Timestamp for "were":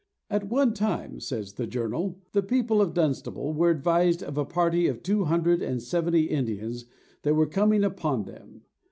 3.53-3.69, 7.35-7.45